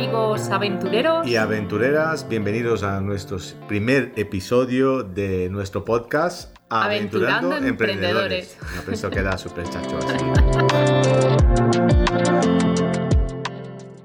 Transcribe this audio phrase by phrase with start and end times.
[0.00, 1.26] amigos aventureros.
[1.26, 3.36] Y aventureras, bienvenidos a nuestro
[3.68, 8.56] primer episodio de nuestro podcast Aventurando, Emprendedores.
[8.76, 9.98] No pienso que da súper chacho.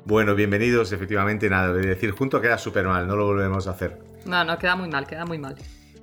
[0.03, 3.97] Bueno, bienvenidos, efectivamente, nada, de decir junto queda súper mal, no lo volvemos a hacer.
[4.25, 5.55] No, no, queda muy mal, queda muy mal.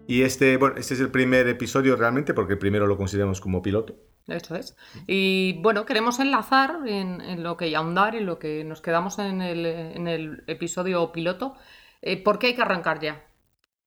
[0.06, 3.60] Y este, bueno, este es el primer episodio realmente, porque el primero lo consideramos como
[3.60, 3.94] piloto.
[4.28, 4.76] Esto es.
[5.06, 9.40] Y bueno, queremos enlazar en, lo que y ahondar en lo que nos quedamos en
[9.40, 11.54] el, episodio piloto.
[12.00, 13.26] Eh, ¿Por qué hay que arrancar ya?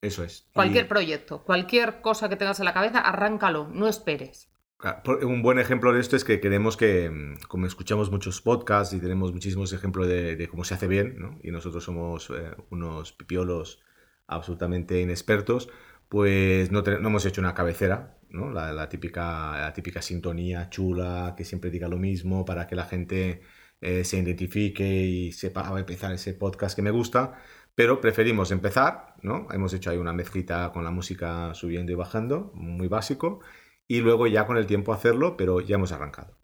[0.01, 0.47] Eso es.
[0.53, 4.49] Cualquier proyecto, cualquier cosa que tengas en la cabeza, arráncalo, no esperes.
[5.23, 8.99] Un buen ejemplo de esto es que queremos que, mm, como escuchamos muchos podcasts y
[8.99, 11.39] tenemos muchísimos ejemplos de, cómo se hace bien, ¿no?
[11.41, 13.81] y nosotros somos eh, unos pipiolos
[14.27, 15.69] absolutamente inexpertos,
[16.09, 18.51] pues no, no, hemos hecho una cabecera, ¿no?
[18.51, 23.41] La, típica, la típica sintonía chula que siempre diga lo mismo para que la gente
[23.81, 27.35] eh, se identifique y sepa, a empezar ese podcast que me gusta,
[27.75, 29.47] pero preferimos empezar, ¿no?
[29.51, 33.41] Hemos hecho ahí una mezclita con la música subiendo y bajando, muy básico,
[33.87, 36.37] y luego ya con el tiempo hacerlo, pero ya hemos arrancado.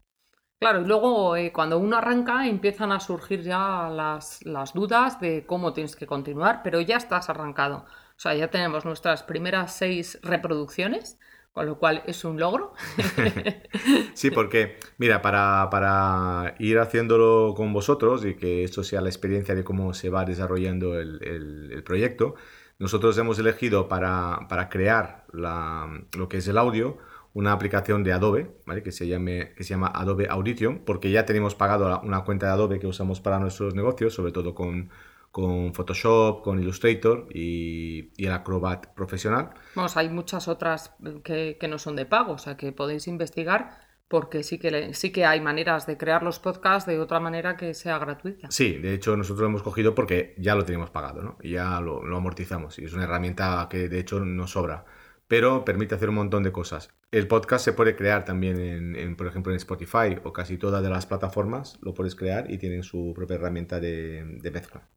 [0.59, 5.43] Claro, y luego eh, cuando uno arranca empiezan a surgir ya las, las dudas de
[5.47, 7.77] cómo tienes que continuar, pero ya estás arrancado.
[7.77, 11.19] O sea, ya tenemos nuestras primeras seis reproducciones,
[11.53, 12.73] con lo cual es un logro.
[14.13, 19.63] sí, porque, mira, para, ir haciéndolo con vosotros y que esto sea la experiencia de
[19.63, 22.35] cómo se va desarrollando el, proyecto,
[22.79, 26.97] nosotros hemos elegido para, crear lo que es el audio
[27.33, 28.83] una aplicación de Adobe, ¿vale?
[28.83, 32.51] que, se llame, que se llama Adobe Audition, porque ya tenemos pagado una cuenta de
[32.53, 34.89] Adobe que usamos para nuestros negocios, sobre todo con
[35.31, 39.51] con Photoshop, con Illustrator y, el Acrobat profesional.
[39.75, 40.93] Vamos, hay muchas otras
[41.23, 45.25] que, no son de pago, o sea que podéis investigar porque sí que, sí que
[45.25, 48.51] hay maneras de crear los podcasts de otra manera que sea gratuita.
[48.51, 51.37] Sí, de hecho nosotros lo hemos cogido porque ya lo teníamos pagado, ¿no?
[51.41, 54.83] Y ya lo, lo amortizamos y es una herramienta que de hecho nos sobra
[55.31, 56.89] pero permite hacer un montón de cosas.
[57.09, 60.89] El podcast se puede crear también, en, por ejemplo, en Spotify o casi todas de
[60.89, 64.89] las plataformas, lo puedes crear y tienen su propia herramienta de, mezcla.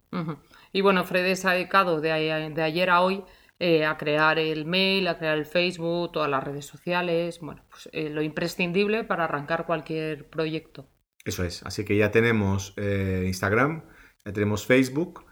[0.73, 3.23] Y bueno, Fred se ha dedicado de, ayer a hoy
[3.61, 7.89] eh, a crear el mail, a crear el Facebook, todas las redes sociales, bueno, pues
[7.93, 10.89] eh, lo imprescindible para arrancar cualquier proyecto.
[11.25, 13.85] Eso es, así que ya tenemos eh, Instagram,
[14.25, 15.27] ya tenemos Facebook,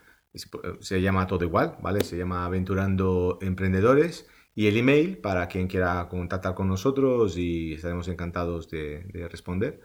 [0.79, 2.05] se llama todo igual, ¿vale?
[2.05, 8.09] Se llama Aventurando Emprendedores y el email para quien quiera contactar con nosotros y estaremos
[8.09, 9.81] encantados de, responder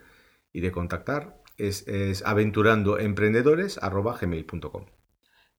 [0.53, 4.85] y de contactar es, es aventurandoemprendedores.gmail.com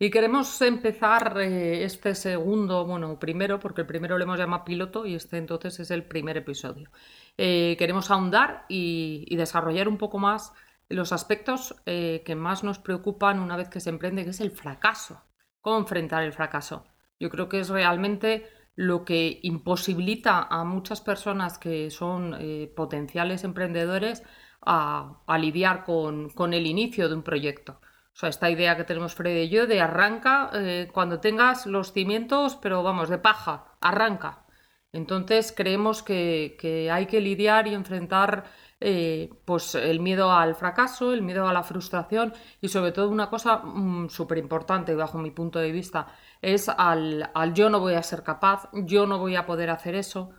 [0.01, 5.07] y queremos empezar eh, este segundo, bueno, primero, porque el primero lo hemos llamado piloto
[5.07, 6.89] y este entonces es el primer episodio.
[7.37, 10.53] Eh, queremos ahondar y, desarrollar un poco más
[10.89, 14.53] los aspectos eh, que más nos preocupan una vez que se emprende, que es el
[14.53, 15.21] fracaso.
[15.61, 16.85] ¿Cómo enfrentar el fracaso?
[17.19, 23.43] Yo creo que es realmente lo que imposibilita a muchas personas que son eh, potenciales
[23.43, 24.23] emprendedores
[24.65, 27.81] a, lidiar con, el inicio de un proyecto.
[27.83, 31.93] O sea, esta idea que tenemos Fred y yo de arranca eh, cuando tengas los
[31.93, 34.47] cimientos, pero vamos, de paja, arranca.
[34.93, 38.45] Entonces creemos que, hay que lidiar y enfrentar
[38.81, 43.29] eh, pues el miedo al fracaso, el miedo a la frustración y sobre todo una
[43.29, 46.07] cosa mm, súper importante bajo mi punto de vista,
[46.43, 50.31] es al, yo no voy a ser capaz, yo no voy a poder hacer eso.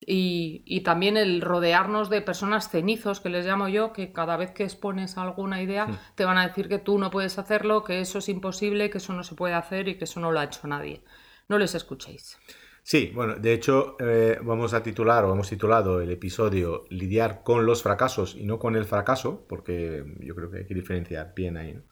[0.00, 4.62] Y, también el rodearnos de personas cenizos, que les llamo yo, que cada vez que
[4.62, 5.98] expones alguna idea hmm.
[6.14, 9.12] te van a decir que tú no puedes hacerlo, que eso es imposible, que eso
[9.12, 11.02] no se puede hacer y que eso no lo ha hecho nadie.
[11.48, 12.38] No les escuchéis.
[12.82, 17.66] Sí, bueno, de hecho eh, vamos a titular o hemos titulado el episodio Lidiar con
[17.66, 21.58] los fracasos y no con el fracaso, porque yo creo que hay que diferenciar bien
[21.58, 21.74] ahí.
[21.74, 21.82] ¿no?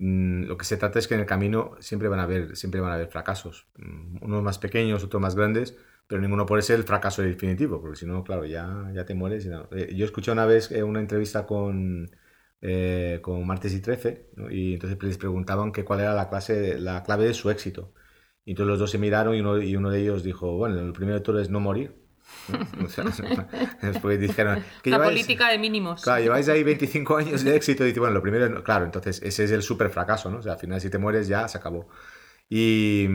[0.00, 2.80] Mm, lo que se trata es que en el camino siempre van a haber, siempre
[2.80, 6.76] van a haber fracasos, mm, unos más pequeños, otros más grandes, pero ninguno puede ser
[6.78, 9.46] el fracaso definitivo, porque si no, claro, ya, ya te mueres.
[9.72, 12.10] Eh, yo escuché una vez eh, una entrevista con,
[12.62, 17.02] eh, con Martes y Trece, y entonces les preguntaban que cuál era la, clase, la
[17.02, 17.92] clave de su éxito.
[18.44, 19.40] Y entonces los dos se miraron y
[19.76, 21.94] uno, de ellos dijo, bueno, el primero de todo es no morir.
[24.18, 26.02] dijeron la política de mínimos.
[26.02, 29.50] Claro, lleváis ahí 25 años de éxito y bueno, lo primero, claro, entonces ese es
[29.50, 30.38] el súper fracaso, ¿no?
[30.38, 31.88] O sea, al final si te mueres ya se acabó.
[32.52, 33.06] Y,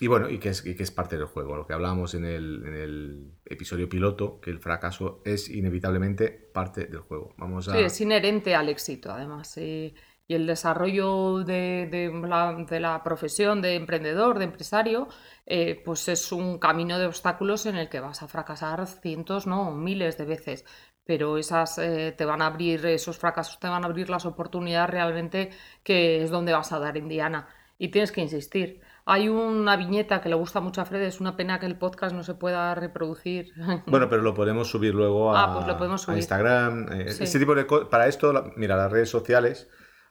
[0.00, 2.62] y bueno, y que, es, que es parte del juego, lo que hablábamos en el,
[2.66, 7.34] en el, episodio piloto, que el fracaso es inevitablemente parte del juego.
[7.36, 7.72] Vamos a...
[7.72, 9.54] Sí, es inherente al éxito, además.
[9.58, 9.94] y
[10.34, 15.08] el desarrollo de, de, la, de, la, profesión de emprendedor, de empresario,
[15.46, 19.70] eh, pues es un camino de obstáculos en el que vas a fracasar cientos, no,
[19.72, 20.64] miles de veces.
[21.04, 24.90] pero esas eh, te van a abrir, esos fracasos te van a abrir las oportunidades
[24.90, 25.50] realmente
[25.82, 27.48] que es donde vas a dar en Diana.
[27.78, 28.80] Y tienes que insistir.
[29.06, 32.14] Hay una viñeta que le gusta mucho a Fred, es una pena que el podcast
[32.14, 33.52] no se pueda reproducir.
[33.86, 36.16] Bueno, pero lo podemos subir luego a, Ah, pues lo podemos subir.
[36.16, 36.92] a Instagram.
[36.92, 37.24] eh, Sí.
[37.24, 37.64] Este tipo de.
[37.64, 39.68] Para esto, la- mira, las redes sociales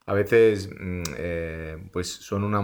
[0.09, 2.55] a veces mm, eh, pues son un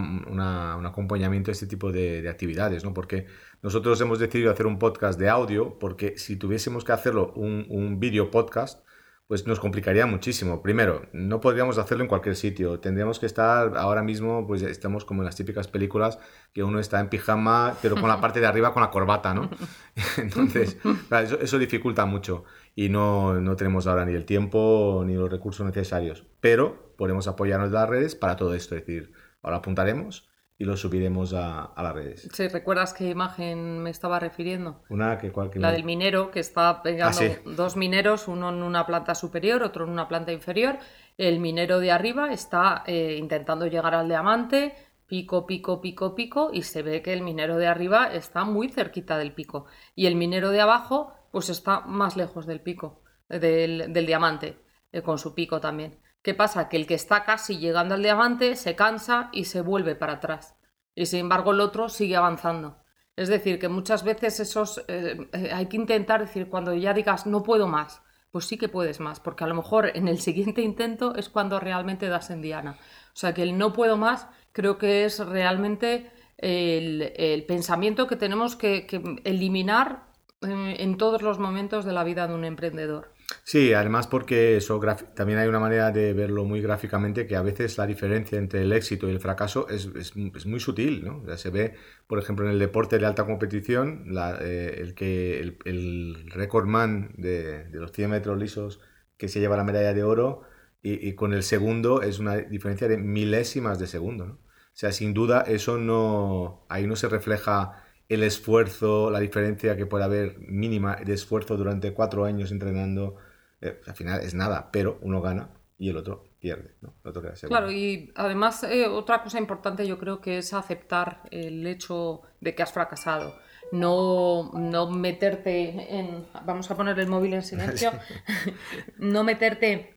[0.85, 2.91] acompañamiento a este tipo de, de actividades, ¿no?
[2.91, 3.27] Porque
[3.61, 7.99] nosotros hemos decidido hacer un podcast de audio porque si tuviésemos que hacerlo un, un
[7.99, 8.83] vídeo podcast,
[9.27, 10.63] pues nos complicaría muchísimo.
[10.63, 12.79] Primero, no podríamos hacerlo en cualquier sitio.
[12.79, 16.17] Tendríamos que estar ahora mismo, pues estamos como en las típicas películas
[16.51, 19.51] que uno está en pijama, pero con la parte de arriba con la corbata, ¿no?
[20.17, 20.77] Entonces,
[21.23, 22.43] eso, eso dificulta mucho
[22.73, 26.25] y no, no tenemos ahora ni el tiempo ni los recursos necesarios.
[26.39, 28.75] Pero podemos apoyarnos de las redes para todo esto.
[28.75, 29.11] Es decir,
[29.41, 32.29] ahora apuntaremos y lo subiremos a, a las redes.
[32.31, 34.83] Sí, ¿Recuerdas qué imagen me estaba refiriendo?
[34.89, 35.61] Una que cualquier...
[35.61, 37.35] La del minero que está pegando Ah, sí.
[37.45, 40.77] dos mineros, uno en una planta superior, otro en una planta inferior.
[41.17, 44.73] El minero de arriba está eh, intentando llegar al diamante,
[45.07, 49.17] pico, pico, pico, pico, y se ve que el minero de arriba está muy cerquita
[49.17, 49.65] del pico.
[49.93, 54.57] Y el minero de abajo, pues está más lejos del pico, del, del diamante,
[54.93, 55.99] eh, con su pico también.
[56.25, 56.69] ¿Qué pasa?
[56.69, 60.55] Que el que está casi llegando al diamante se cansa y se vuelve para atrás.
[60.95, 62.79] Y sin embargo el otro sigue avanzando.
[63.15, 67.27] Es decir, que muchas veces esos eh, eh, hay que intentar decir cuando ya digas
[67.27, 68.01] no puedo más,
[68.31, 71.59] pues sí que puedes más, porque a lo mejor en el siguiente intento es cuando
[71.59, 72.79] realmente das en diana.
[73.13, 78.55] O sea que el no puedo más creo que es realmente el, pensamiento que tenemos
[78.55, 80.07] que, que eliminar
[80.41, 83.14] eh, en todos los momentos de la vida de un emprendedor.
[83.43, 84.79] Sí, además porque eso
[85.15, 88.71] también hay una manera de verlo muy gráficamente que a veces la diferencia entre el
[88.73, 91.23] éxito y el fracaso es, es- muy sutil, ¿no?
[91.37, 91.75] Se ve,
[92.07, 96.65] por ejemplo, en el deporte de alta competición, la- eh, el que el, el récord
[96.67, 98.79] man de, de los 100 metros lisos
[99.17, 100.41] que se lleva la medalla de oro
[100.83, 104.33] y, y con el segundo es una diferencia de milésimas de segundo, ¿no?
[104.35, 109.85] O sea, sin duda eso no, ahí no se refleja el esfuerzo, la diferencia que
[109.85, 113.15] puede haber mínima de esfuerzo durante cuatro años entrenando,
[113.61, 116.93] eh, al final es nada, pero uno gana y el otro pierde, ¿no?
[117.03, 117.57] El otro queda segundo.
[117.57, 122.53] Claro, y además eh, otra cosa importante yo creo que es aceptar el hecho de
[122.53, 123.35] que has fracasado.
[123.71, 126.27] No, no meterte en...
[126.45, 127.91] Vamos a poner el móvil en silencio.
[128.97, 129.94] no meterte...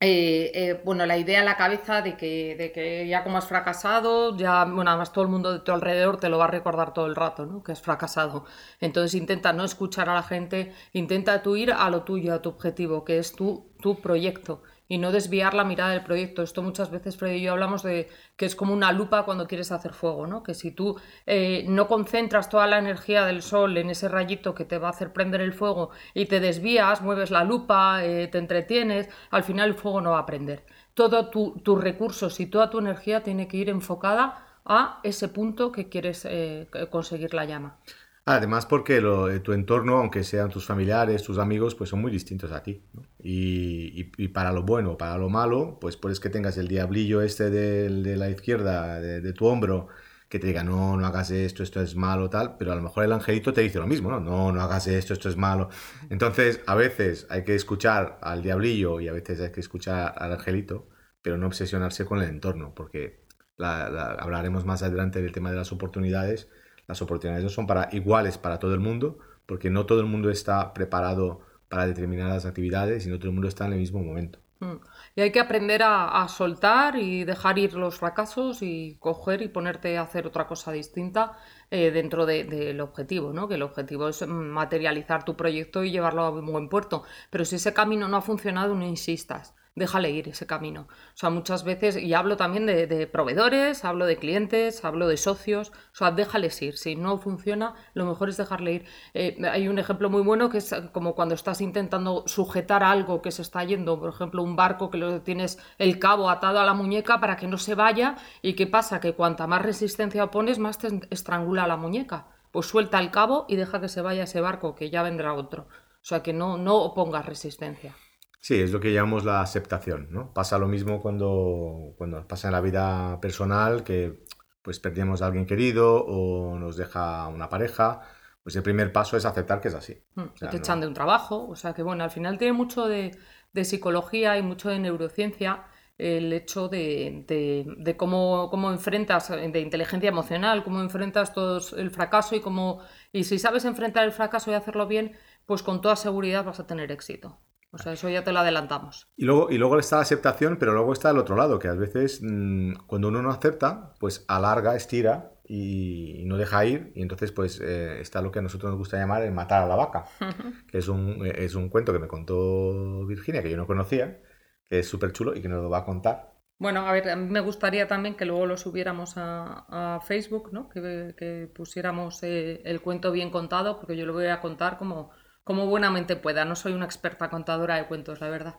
[0.00, 3.46] eh, eh, bueno, la idea en la cabeza de que, de que ya como has
[3.46, 6.92] fracasado, ya, bueno, además todo el mundo de tu alrededor te lo va a recordar
[6.92, 7.62] todo el rato, ¿no?
[7.62, 8.44] Que has fracasado.
[8.80, 12.50] Entonces intenta no escuchar a la gente, intenta tú ir a lo tuyo, a tu
[12.50, 16.42] objetivo, que es tu, tu proyecto y no desviar la mirada del proyecto.
[16.42, 19.72] Esto muchas veces Fred y yo hablamos de que es como una lupa cuando quieres
[19.72, 20.42] hacer fuego, ¿no?
[20.42, 20.96] Que si tú
[21.26, 24.90] eh, no concentras toda la energía del sol en ese rayito que te va a
[24.90, 29.70] hacer prender el fuego y te desvías, mueves la lupa, eh, te entretienes, al final
[29.70, 30.64] el fuego no va a prender.
[30.94, 35.70] Todos tu, tus recursos y toda tu energía tiene que ir enfocada a ese punto
[35.72, 37.78] que quieres eh, conseguir la llama.
[38.28, 39.00] Además porque
[39.44, 42.82] tu entorno, aunque sean tus familiares, tus amigos, pues son muy distintos a ti.
[43.22, 47.50] Y, para lo bueno o para lo malo, pues puedes que tengas el diablillo este
[47.50, 49.86] de, la izquierda, de, tu hombro,
[50.28, 53.04] que te diga, no, no hagas esto, esto es malo, tal, pero a lo mejor
[53.04, 54.18] el angelito te dice lo mismo, ¿no?
[54.18, 55.68] No, no hagas esto, esto es malo.
[56.10, 60.32] Entonces, a veces hay que escuchar al diablillo y a veces hay que escuchar al
[60.32, 60.88] angelito,
[61.22, 63.24] pero no obsesionarse con el entorno, porque
[63.56, 63.86] la-
[64.18, 66.48] hablaremos más adelante del tema de las oportunidades.
[66.88, 70.30] Las oportunidades no son para iguales para todo el mundo, porque no todo el mundo
[70.30, 74.38] está preparado para determinadas actividades y no todo el mundo está en el mismo momento.
[74.60, 74.76] Mm.
[75.16, 79.98] Y hay que aprender a, soltar y dejar ir los fracasos y coger y ponerte
[79.98, 81.38] a hacer otra cosa distinta
[81.70, 83.48] eh, dentro de- del objetivo, ¿no?
[83.48, 87.04] Que el objetivo es mm, materializar tu proyecto y llevarlo a un buen puerto.
[87.30, 89.54] Pero si ese camino no ha funcionado, no insistas.
[89.76, 90.88] Déjale ir ese camino.
[90.88, 95.68] O sea, muchas veces, y hablo también de, proveedores, hablo de clientes, hablo de socios,
[95.68, 96.78] o sea, déjales ir.
[96.78, 98.84] Si no funciona, lo mejor es dejarle ir.
[99.12, 103.30] Eh, hay un ejemplo muy bueno que es como cuando estás intentando sujetar algo que
[103.30, 106.72] se está yendo, por ejemplo, un barco que lo tienes el cabo atado a la
[106.72, 110.78] muñeca para que no se vaya, y qué pasa, que cuanta más resistencia opones, más
[110.78, 112.28] te estrangula la muñeca.
[112.50, 115.64] Pues suelta el cabo y deja que se vaya ese barco, que ya vendrá otro.
[115.64, 117.94] O sea, que no, no opongas resistencia.
[118.38, 120.32] Sí, es lo que llamamos la aceptación, ¿no?
[120.32, 124.24] Pasa lo mismo cuando, cuando pasa en la vida personal, que
[124.62, 128.02] pues perdemos a alguien querido o nos deja una pareja,
[128.42, 130.00] pues el primer paso es aceptar que es así.
[130.14, 132.38] Mm, O sea, te no- echan de un trabajo, o sea que bueno, al final
[132.38, 133.16] tiene mucho de,
[133.52, 135.64] de psicología y mucho de neurociencia
[135.98, 141.90] el hecho de, de- de cómo, cómo enfrentas, de inteligencia emocional, cómo enfrentas todo el
[141.90, 142.80] fracaso y cómo,
[143.12, 145.16] y si sabes enfrentar el fracaso y hacerlo bien,
[145.46, 147.38] pues con toda seguridad vas a tener éxito.
[147.76, 149.08] O sea, eso ya te lo adelantamos.
[149.16, 151.74] Y luego, y luego está la aceptación, pero luego está el otro lado, que a
[151.74, 156.92] veces mm, cuando uno no acepta, pues alarga, estira y, no deja ir.
[156.94, 159.66] Y entonces, pues eh, está lo que a nosotros nos gusta llamar el matar a
[159.66, 160.06] la vaca,
[160.72, 164.22] que es un, es un cuento que me contó Virginia, que yo no conocía,
[164.68, 166.32] que es súper chulo y que nos lo va a contar.
[166.58, 170.70] Bueno, a ver, a mí me gustaría también que luego lo subiéramos a, Facebook, ¿no?
[170.70, 175.10] Que, pusiéramos eh, el cuento bien contado, porque yo lo voy a contar como,
[175.46, 176.44] como buenamente pueda.
[176.44, 178.56] No soy una experta contadora de cuentos, la verdad.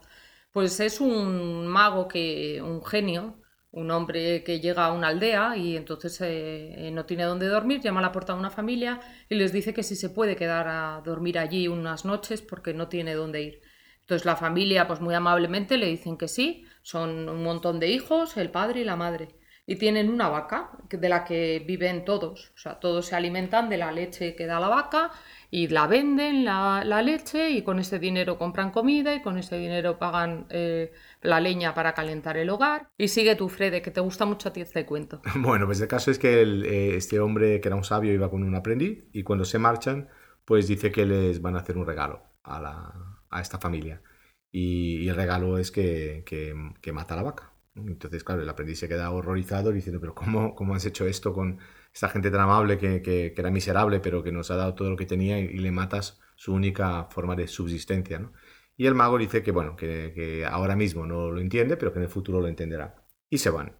[0.53, 3.41] Pues es un mago que, un genio,
[3.71, 7.99] un hombre que llega a una aldea y entonces eh, no tiene dónde dormir, llama
[7.99, 11.01] a la puerta de una familia y les dice que si se puede quedar a
[11.03, 13.61] dormir allí unas noches porque no tiene dónde ir.
[14.01, 18.37] Entonces la familia, pues muy amablemente le dicen que sí, son un montón de hijos,
[18.37, 19.35] el padre y la madre.
[19.69, 22.53] Y tienen una vaca de la que viven todos.
[22.55, 25.11] O sea, todos se alimentan de la leche que da la vaca
[25.51, 29.99] y la venden la, leche y con ese dinero compran comida y con ese dinero
[29.99, 32.87] pagan eh, la leña para calentar el hogar.
[32.97, 35.21] Y sigue tu Frede, que te gusta mucho a ti este cuento.
[35.35, 38.43] Bueno, pues el caso es que eh, este hombre que era un sabio iba con
[38.43, 40.07] un aprendiz y cuando se marchan,
[40.45, 42.93] pues dice que les van a hacer un regalo a, la,
[43.29, 44.01] a esta familia
[44.51, 47.53] y, el regalo es que, que, mata a la vaca.
[47.85, 51.59] Entonces, claro, el aprendiz se queda horrorizado diciendo, pero ¿cómo, cómo has hecho esto con
[51.93, 54.97] esta gente tan amable que, que, era miserable, pero que nos ha dado todo lo
[54.97, 58.19] que tenía y, le matas su única forma de subsistencia?
[58.19, 58.33] ¿no?
[58.77, 62.03] Y el mago dice que, bueno, que, ahora mismo no lo entiende, pero que en
[62.03, 63.05] el futuro lo entenderá.
[63.29, 63.77] Y se van.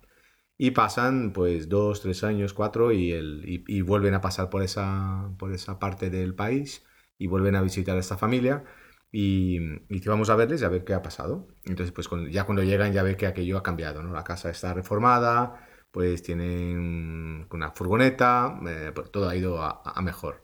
[0.58, 5.32] Y pasan pues dos, tres años, cuatro y, el, y, vuelven a pasar por esa,
[5.38, 6.84] por esa parte del país
[7.18, 8.64] y vuelven a visitar a esta familia
[9.12, 11.48] y, que vamos a verles y a ver qué ha pasado.
[11.66, 14.12] Entonces, pues ya cuando llegan ya ve que aquello ha cambiado, ¿no?
[14.14, 20.44] La casa está reformada, pues tienen una furgoneta, eh, pues todo ha ido a, mejor.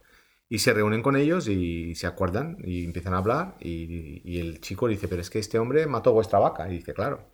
[0.49, 4.87] Y se reúnen con ellos y se acuerdan y empiezan a hablar y, el chico
[4.87, 6.69] dice, pero es que este hombre mató vuestra vaca.
[6.69, 7.29] Y dice, claro.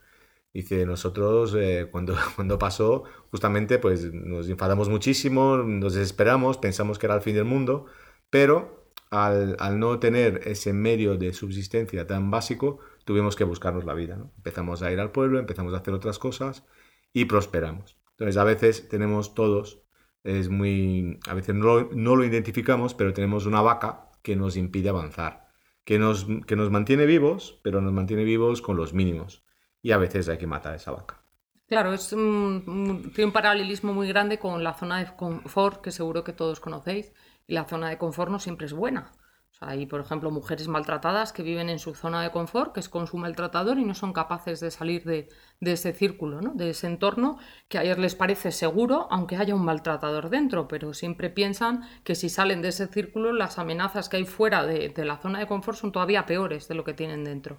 [0.54, 7.06] Dice, nosotros eh, cuando, cuando pasó, justamente pues nos enfadamos muchísimo, nos desesperamos, pensamos que
[7.06, 7.86] era el fin del mundo,
[8.30, 8.79] pero
[9.10, 14.18] al, no tener ese medio de subsistencia tan básico, tuvimos que buscarnos la vida.
[14.38, 16.66] Empezamos a ir al pueblo, empezamos a hacer otras cosas
[17.14, 17.98] y prosperamos.
[18.12, 19.82] Entonces, a veces tenemos todos,
[20.24, 25.48] es muy, a veces no, lo identificamos, pero tenemos una vaca que nos impide avanzar,
[25.86, 29.44] que nos, que nos mantiene vivos, pero nos mantiene vivos con los mínimos.
[29.82, 31.24] Y a veces hay que matar a esa vaca.
[31.68, 32.26] Claro, es tiene
[32.66, 37.14] un paralelismo muy grande con la zona de confort que seguro que todos conocéis
[37.50, 39.12] y la zona de confort no siempre es buena.
[39.60, 42.90] O hay, por ejemplo, mujeres maltratadas que viven en su zona de confort, que es
[42.90, 45.28] con su maltratador, y no son capaces de salir de,
[45.60, 46.54] ese círculo, ¿no?
[46.54, 50.94] de ese entorno que a ellos les parece seguro, aunque haya un maltratador dentro, pero
[50.94, 55.06] siempre piensan que si salen de ese círculo, las amenazas que hay fuera de, de
[55.06, 57.58] la zona de confort son todavía peores de lo que tienen dentro.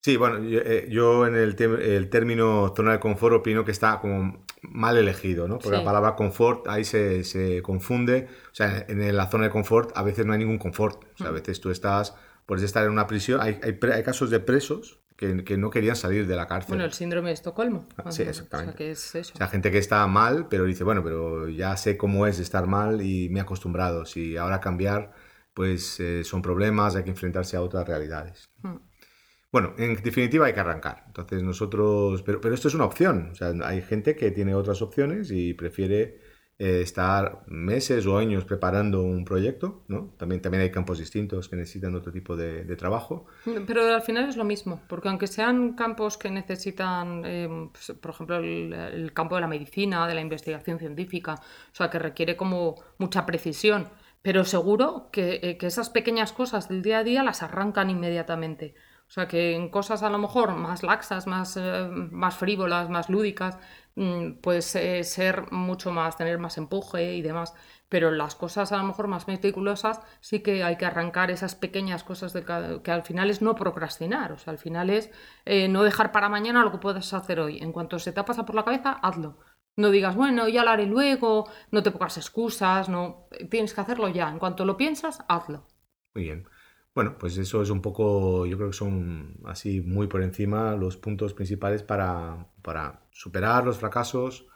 [0.00, 0.60] Sí, bueno, yo,
[1.26, 5.58] eh, en el, el, término zona de confort opino que está como mal elegido, ¿no?
[5.58, 8.28] Porque la palabra confort ahí se, se, confunde.
[8.52, 11.04] O sea, en la zona de confort a veces no hay ningún confort.
[11.14, 11.34] O sea, a mm.
[11.34, 12.14] veces tú estás,
[12.46, 13.40] puedes estar en una prisión.
[13.40, 16.68] Hay, hay, hay casos de presos que, que, no querían salir de la cárcel.
[16.68, 17.88] Bueno, el síndrome de Estocolmo.
[17.96, 18.70] Ah, sí, exactamente.
[18.70, 19.32] O sea, que es eso.
[19.34, 22.68] O sea, gente que está mal, pero dice, bueno, pero ya sé cómo es estar
[22.68, 24.06] mal y me he acostumbrado.
[24.06, 25.12] Si ahora cambiar,
[25.54, 28.48] pues eh, son problemas, hay que enfrentarse a otras realidades.
[28.62, 28.76] Mm.
[29.50, 31.04] Bueno, en definitiva hay que arrancar.
[31.06, 33.30] Entonces nosotros, pero, pero esto es una opción.
[33.32, 36.20] O sea, hay gente que tiene otras opciones y prefiere
[36.60, 40.12] eh, estar meses o años preparando un proyecto, ¿no?
[40.18, 43.26] También, también hay campos distintos que necesitan otro tipo de, trabajo.
[43.64, 48.10] Pero al final es lo mismo, porque aunque sean campos que necesitan, em, pues, por
[48.10, 52.74] ejemplo, el, campo de la medicina, de la investigación científica, o sea, que requiere como
[52.98, 53.88] mucha precisión,
[54.20, 58.74] pero seguro que, eh, que esas pequeñas cosas del día a día las arrancan inmediatamente.
[59.08, 63.08] O sea, que en cosas a lo mejor más laxas, más, eh, más frívolas, más
[63.08, 63.58] lúdicas,
[64.42, 67.54] puede ser mucho más, tener más empuje y demás.
[67.88, 72.04] Pero las cosas a lo mejor más meticulosas sí que hay que arrancar esas pequeñas
[72.04, 74.32] cosas de que al final es no procrastinar.
[74.32, 75.10] O sea, al final es
[75.46, 77.58] eh, no dejar para mañana lo que puedas hacer hoy.
[77.58, 79.38] En cuanto se te pasa por la cabeza, hazlo.
[79.76, 83.28] No digas, bueno, ya lo haré luego, no te pongas excusas, no.
[83.50, 84.28] Tienes que hacerlo ya.
[84.28, 85.66] En cuanto lo piensas, hazlo.
[86.14, 86.48] Muy bien.
[86.98, 90.96] Bueno, pues eso es un poco, yo creo que son así muy por encima los
[90.96, 92.48] puntos principales para,
[93.12, 94.46] superar los fracasos,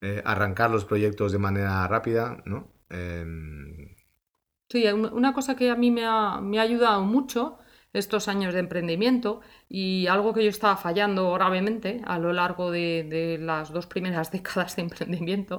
[0.00, 2.72] eh, arrancar los proyectos de manera rápida, ¿no?
[2.90, 3.96] Em,
[4.68, 7.58] sí, una cosa que a mí me ha, me ha ayudado mucho
[7.92, 13.04] estos años de emprendimiento y algo que yo estaba fallando gravemente a lo largo de,
[13.10, 15.58] de las dos primeras décadas de emprendimiento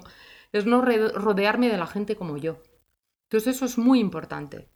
[0.53, 2.63] es no rodearme de la gente como yo.
[3.23, 4.69] Entonces eso es muy importante.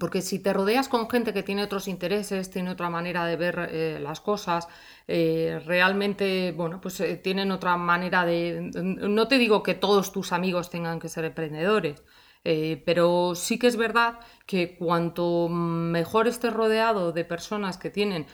[0.00, 3.68] Porque si te rodeas con gente que tiene otros intereses, tiene otra manera de ver
[3.70, 4.66] eh, las cosas,
[5.06, 8.70] eh, realmente, bueno, pues eh, tienen otra manera de...
[8.74, 12.02] No te digo que todos tus amigos tengan que ser emprendedores,
[12.84, 18.26] pero sí que es verdad que cuanto mejor estés rodeado de personas que tienen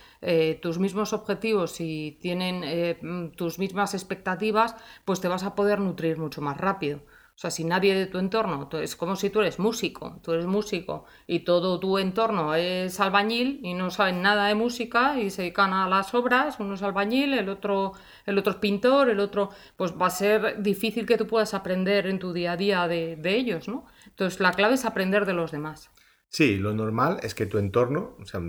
[0.61, 6.40] tus mismos objetivos y tienen tus mismas expectativas, pues te vas a poder nutrir mucho
[6.42, 7.02] más rápido.
[7.41, 10.45] O sea, si nadie de tu entorno, es como si tú eres músico, tú eres
[10.45, 15.41] músico y todo tu entorno es albañil y no saben nada de música y se
[15.41, 17.95] dedican a las obras, uno es albañil, el otro,
[18.27, 22.07] el otro es pintor, el otro, pues va a ser difícil que tú puedas aprender
[22.09, 23.87] en tu día a día de, ellos, ¿no?
[24.05, 25.89] Entonces la clave es aprender de los demás.
[26.29, 28.41] Sí, lo normal es que tu entorno, o sea,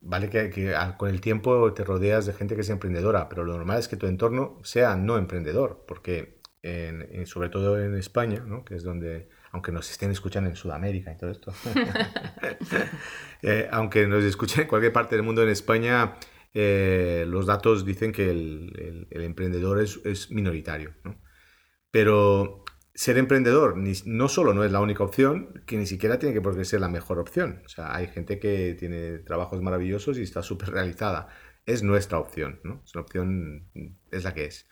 [0.00, 3.52] vale que, que, con el tiempo te rodeas de gente que es emprendedora, pero lo
[3.52, 6.37] normal es que tu entorno sea no emprendedor, porque
[7.26, 8.64] sobre todo en España, ¿no?
[8.64, 11.52] que es donde, aunque nos estén escuchando en Sudamérica y todo esto,
[13.42, 16.16] eh, aunque nos escuchen en cualquier parte del mundo en España,
[16.54, 20.94] eh, los datos dicen que el, el, emprendedor es, es minoritario.
[21.04, 21.20] ¿no?
[21.90, 22.64] Pero
[22.98, 26.64] ser emprendedor ni, no solo no es la única opción, que ni siquiera tiene que
[26.64, 27.62] ser la mejor opción.
[27.64, 31.28] O sea, hay gente que tiene trabajos maravillosos y está súper realizada.
[31.64, 32.82] Es nuestra opción, ¿no?
[32.84, 33.70] Es una opción,
[34.10, 34.66] es la que es.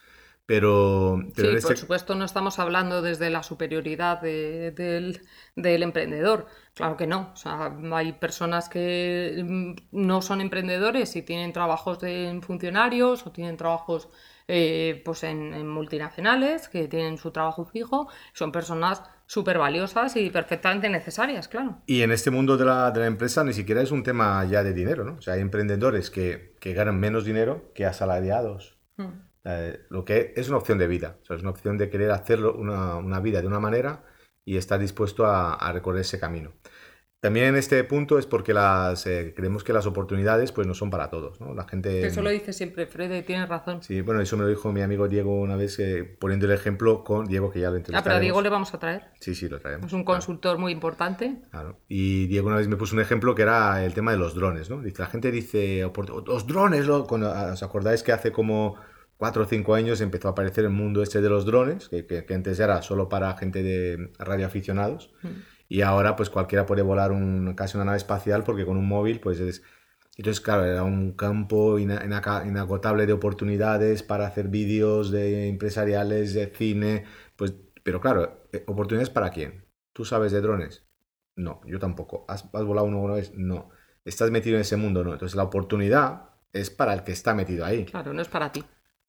[0.46, 5.20] Pero, sí, por supuesto no estamos hablando desde la superioridad del,
[5.56, 6.46] emprendedor.
[6.72, 7.32] Claro que no.
[7.32, 13.32] O sea, hay personas que mm, no son emprendedores y tienen trabajos de funcionarios o
[13.32, 14.08] tienen trabajos
[14.46, 18.08] eh, pues en, multinacionales que tienen su trabajo fijo.
[18.32, 21.82] Son personas súper valiosas y perfectamente necesarias, claro.
[21.86, 24.62] Y en este mundo de la, de la, empresa ni siquiera es un tema ya
[24.62, 25.14] de dinero, ¿no?
[25.14, 28.76] O sea, hay emprendedores que, que ganan menos dinero que asalariados.
[28.96, 29.25] Mm.
[29.48, 33.20] Eh, lo que es una opción de vida, es una opción de querer hacerlo una,
[33.20, 34.02] vida de una manera
[34.44, 36.52] y estar dispuesto a, recorrer ese camino.
[37.20, 40.90] También en este punto es porque las, eh, creemos que las oportunidades pues no son
[40.90, 41.40] para todos.
[41.40, 41.54] ¿no?
[41.54, 42.06] La gente...
[42.06, 43.82] Eso lo dice siempre Fred, tienes razón.
[43.82, 47.04] Sí, bueno, eso me lo dijo mi amigo Diego una vez eh, poniendo el ejemplo
[47.04, 48.00] con Diego, que ya lo entrevistamos.
[48.00, 49.10] Ah, pero a Diego le vamos a traer.
[49.21, 49.86] Sí, sí, lo traemos.
[49.86, 51.42] Es un consultor muy importante.
[51.50, 51.80] Claro.
[51.88, 54.68] Y Diego una vez me puso un ejemplo que era el tema de los drones.
[54.71, 54.82] ¿no?
[54.82, 55.88] Dice, la gente dice,
[56.26, 58.76] los drones, ¿os acordáis que hace como
[59.16, 62.34] cuatro o cinco años empezó a aparecer el mundo este de los drones, que, que,
[62.34, 65.12] antes era solo para gente de radioaficionados.
[65.22, 65.28] Mm.
[65.68, 69.20] Y ahora pues cualquiera puede volar un, casi una nave espacial porque con un móvil
[69.20, 69.62] pues es...
[70.16, 77.04] Entonces, claro, era un campo inagotable de oportunidades para hacer vídeos de empresariales, de cine,
[77.36, 79.66] pues, pero claro, eh, ¿oportunidades para quién?
[79.92, 80.86] ¿Tú sabes de drones?
[81.36, 82.24] No, yo tampoco.
[82.28, 83.34] ¿Has, has volado uno una vez?
[83.34, 83.68] No.
[84.06, 85.04] ¿Estás metido en ese mundo?
[85.04, 85.12] No.
[85.12, 87.84] Entonces la oportunidad es para el que está metido ahí.
[87.84, 88.64] Claro, no es para ti.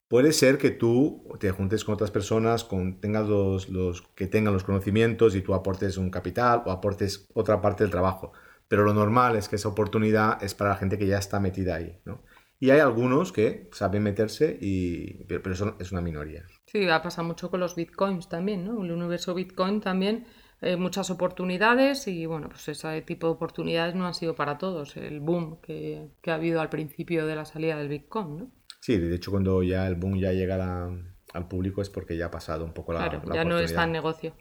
[0.07, 4.53] Puede ser que tú te juntes con otras personas, con, tengas los, los, que tengan
[4.53, 8.31] los conocimientos y tú aportes un capital o aportes otra parte del trabajo.
[8.69, 11.75] Pero lo normal es que esa oportunidad es para la gente que ya está metida
[11.75, 11.99] ahí.
[12.05, 12.21] ¿no?
[12.59, 16.43] Y hay algunos que saben meterse, y, pero, eso es una minoría.
[16.65, 18.83] Sí, va a pasar mucho con los bitcoins también, ¿no?
[18.83, 20.25] El universo bitcoin también,
[20.61, 24.97] eh, muchas oportunidades y bueno, pues ese tipo de oportunidades no han sido para todos.
[24.97, 28.51] El boom que, que ha habido al principio de la salida del bitcoin, ¿no?
[28.87, 30.87] Sí, de hecho cuando ya el boom ya llega
[31.33, 32.99] al público es porque ya ha pasado un poco la...
[33.09, 34.33] Claro, ya no está en negocio.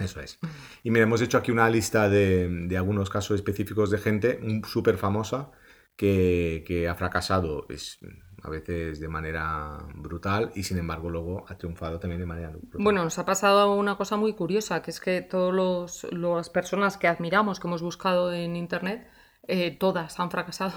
[0.00, 0.40] Eso es.
[0.82, 5.52] Y mira, hemos hecho aquí una lista de, algunos casos específicos de gente súper famosa
[5.94, 8.00] que, ha fracasado es,
[8.42, 12.80] a veces de manera brutal y sin embargo luego ha triunfado también de manera brutal.
[12.82, 17.06] Bueno, nos ha pasado una cosa muy curiosa, que es que todas las personas que
[17.06, 19.06] admiramos, que hemos buscado en Internet,
[19.46, 20.74] eh, todas han fracasado.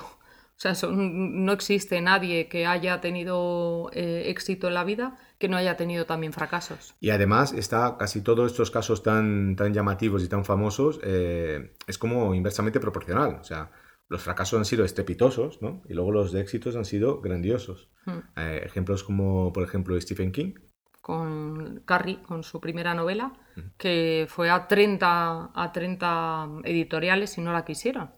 [0.58, 5.56] O sea, no existe nadie que haya tenido eh, éxito en la vida que no
[5.56, 6.96] haya tenido también fracasos.
[7.00, 12.00] Y además está casi todos estos casos tan, tan llamativos y tan famosos, eh, es
[12.00, 13.38] como inversamente proporcional.
[13.39, 13.70] O sea,
[14.10, 15.84] los fracasos han sido estrepitosos, ¿no?
[15.88, 17.89] Y luego los de éxitos han sido grandiosos.
[18.06, 18.20] Hmm.
[18.36, 20.54] Eh, ejemplos como, por ejemplo, Stephen King.
[21.02, 23.32] Con Carrie, con su primera novela,
[23.78, 28.10] que fue a 30, a 30 editoriales y no la quisieron.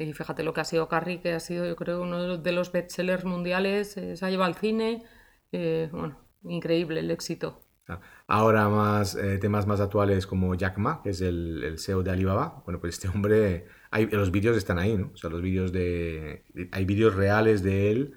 [0.00, 2.72] Y fíjate lo que ha sido Carrie, que ha sido, yo creo, uno de los
[2.72, 5.04] bestsellers mundiales, eh, se ha llevado al cine.
[5.52, 7.62] Eh, bueno, increíble el éxito.
[7.86, 12.02] Ah, ahora más eh, temas más actuales como Jack Ma, que es el, el, CEO
[12.02, 12.62] de Alibaba.
[12.64, 15.10] Bueno, pues este hombre, hay, los vídeos están ahí, ¿no?
[15.12, 16.46] O sea, los vídeos de...
[16.72, 18.14] Hay vídeos reales de él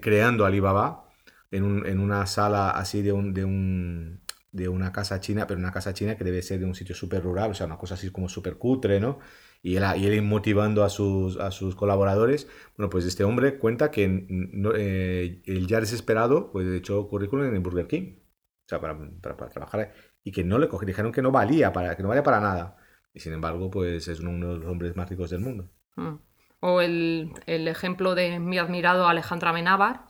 [0.00, 1.10] creando Alibaba
[1.50, 5.60] en, un, en, una sala así de un, de un de una casa china, pero
[5.60, 7.94] una casa china que debe ser de un sitio súper rural, o sea, una cosa
[7.94, 9.18] así como súper cutre, ¿no?
[9.62, 12.48] Y él, y él motivando a sus, a sus colaboradores.
[12.76, 17.62] Bueno, pues este hombre cuenta que no, eh, él ya desesperado, pues echó currículum en
[17.62, 19.92] Burger King, o sea, para, para, trabajar,
[20.22, 22.76] y que no le cogieron, dijeron que no valía, para, que no valía para nada.
[23.12, 25.70] Y sin embargo, pues es uno de los hombres más ricos del mundo.
[25.96, 26.16] Mm.
[26.60, 30.06] O el, el, ejemplo de mi admirado Alejandra Menábar,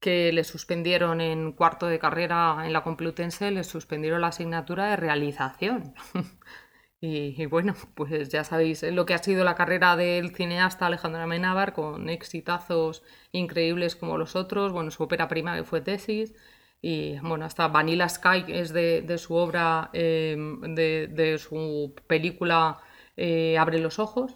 [0.00, 4.96] que le suspendieron en cuarto de carrera en la Complutense, le suspendieron la asignatura de
[4.96, 5.94] realización.
[7.00, 11.72] y, bueno, pues ya sabéis lo que ha sido la carrera del cineasta Alejandro Amenábar,
[11.72, 16.34] con exitazos increíbles como los otros, bueno, su ópera prima que fue Tesis,
[16.82, 22.80] y bueno, hasta Vanilla Sky es de, su obra, em, de, su película
[23.16, 24.34] eh, Abre los Ojos,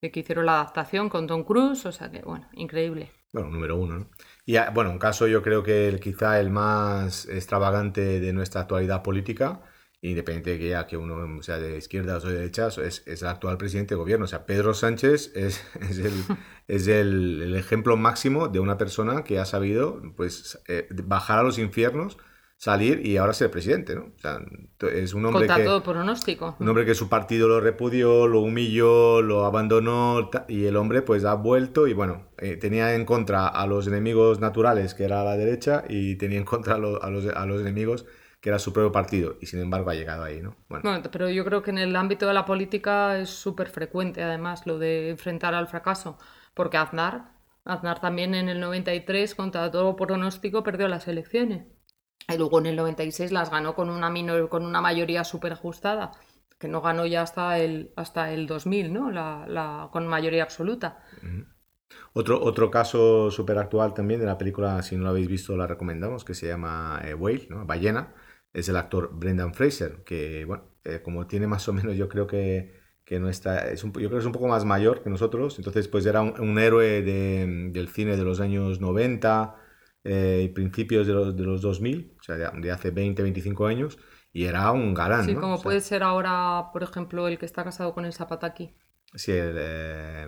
[0.00, 3.10] que hicieron la adaptación con Tom Cruise, o sea que bueno, increíble.
[3.32, 4.10] Bueno, número uno, ¿no?
[4.44, 8.62] Y ah, bueno, un caso yo creo que el, quizá el más extravagante de nuestra
[8.62, 9.62] actualidad política,
[10.10, 13.28] independiente de que ya que uno sea de izquierda o de derecha, es, es, el
[13.28, 14.24] actual presidente de gobierno.
[14.24, 16.12] O sea, Pedro Sánchez es, es, el,
[16.68, 21.42] es el, el, ejemplo máximo de una persona que ha sabido pues, eh, bajar a
[21.42, 22.18] los infiernos
[22.58, 24.12] salir y ahora ser presidente, ¿no?
[24.16, 24.40] O sea,
[24.90, 25.64] es un hombre Contra que...
[25.64, 26.56] todo pronóstico.
[26.58, 31.24] Un hombre que su partido lo repudió, lo humilló, lo abandonó y el hombre pues
[31.24, 35.36] ha vuelto y bueno, eh, tenía en contra a los enemigos naturales que era la
[35.36, 38.06] derecha y tenía en contra a, los, a los enemigos
[38.46, 40.54] que era su propio partido y sin embargo ha llegado ahí, ¿no?
[40.68, 41.02] Bueno.
[41.10, 44.78] pero yo creo que en el ámbito de la política es súper frecuente además lo
[44.78, 46.16] de enfrentar al fracaso,
[46.54, 47.32] porque Aznar,
[47.64, 51.66] Aznar también en el 93 contra todo pronóstico perdió las elecciones.
[52.28, 56.12] Y luego en el 96 las ganó con una, minor, con una mayoría súper ajustada,
[56.56, 59.10] que no ganó ya hasta el, hasta el 2000, ¿no?
[59.10, 61.02] La, la con mayoría absoluta.
[62.12, 65.66] Otro, otro caso súper actual también de la película, si no lo habéis visto, la
[65.66, 67.66] recomendamos, que se llama eh, Whale, ¿no?
[67.66, 68.14] Ballena,
[68.56, 72.26] es el actor Brendan Fraser, que, bueno, eh, como tiene más o menos, yo creo
[72.26, 72.72] que,
[73.04, 75.58] que no está, es un, yo creo que es un poco más mayor que nosotros,
[75.58, 79.56] entonces pues era un, un héroe de, del cine de los años 90,
[80.04, 83.98] eh, principios de los, de los 2000, o sea, de, hace 20, 25 años,
[84.32, 85.26] y era un galán.
[85.26, 85.40] Sí, ¿no?
[85.42, 88.74] como puede ser ahora, por ejemplo, el que está casado con el Zapataki.
[89.14, 89.54] Sí, el.
[89.58, 90.26] Eh,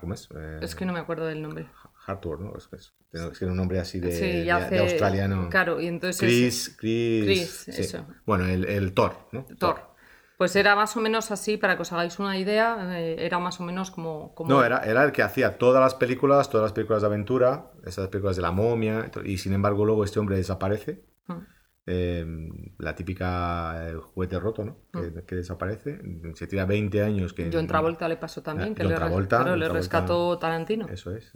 [0.00, 0.28] ¿Cómo es?
[0.60, 1.66] es que no me acuerdo del nombre.
[2.06, 2.56] Hartward, ¿no?
[2.56, 5.48] Es que, es, que un nombre así de, sí, de, hace, de, australiano.
[5.48, 6.18] Claro, y entonces.
[6.18, 7.24] Chris, Chris.
[7.24, 7.82] Chris, sí.
[7.82, 8.06] eso.
[8.26, 9.44] Bueno, el, el Thor, ¿no?
[9.44, 9.56] Thor.
[9.58, 9.94] Thor.
[10.36, 13.60] Pues era más o menos así, para que os hagáis una idea, eh, era más
[13.60, 14.50] o menos como, como...
[14.50, 18.08] No, era, era el que hacía todas las películas, todas las películas de aventura, esas
[18.08, 21.04] películas de la momia, y sin embargo luego este hombre desaparece.
[21.28, 21.38] Mm.
[21.86, 22.26] Eh,
[22.78, 24.78] la típica el juguete roto, ¿no?
[24.92, 25.14] Mm.
[25.14, 26.00] Que, que, desaparece.
[26.34, 27.48] Se tira 20 años que...
[27.52, 30.88] John Travolta le pasó también, ah, que le, Travolta, claro, le rescató Tarantino.
[30.88, 31.32] Eso es.